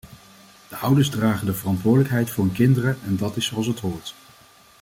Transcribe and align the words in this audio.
De 0.67 0.75
ouders 0.75 1.09
dragen 1.09 1.45
de 1.45 1.53
verantwoordelijkheid 1.53 2.29
voor 2.29 2.43
hun 2.45 2.53
kinderen 2.53 2.97
en 3.05 3.17
dat 3.17 3.37
is 3.37 3.45
zoals 3.45 3.67
het 3.67 3.79
hoort. 3.79 4.15